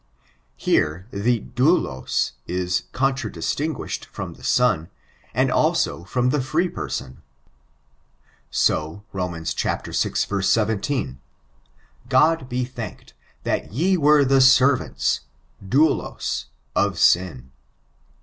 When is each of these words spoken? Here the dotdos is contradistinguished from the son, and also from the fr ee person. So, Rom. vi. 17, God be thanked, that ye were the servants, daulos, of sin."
Here 0.57 1.05
the 1.11 1.41
dotdos 1.41 2.31
is 2.47 2.85
contradistinguished 2.91 4.05
from 4.05 4.33
the 4.33 4.43
son, 4.43 4.89
and 5.31 5.51
also 5.51 6.05
from 6.05 6.31
the 6.31 6.41
fr 6.41 6.61
ee 6.61 6.69
person. 6.69 7.21
So, 8.49 9.03
Rom. 9.13 9.33
vi. 9.33 9.43
17, 9.93 11.19
God 12.09 12.49
be 12.49 12.65
thanked, 12.65 13.13
that 13.43 13.71
ye 13.73 13.95
were 13.95 14.25
the 14.25 14.41
servants, 14.41 15.19
daulos, 15.63 16.45
of 16.75 16.97
sin." 16.97 17.51